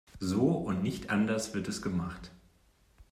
So 0.19 0.47
und 0.47 0.81
nicht 0.81 1.11
anders 1.11 1.53
wird 1.53 1.67
es 1.67 1.79
gemacht. 1.83 2.31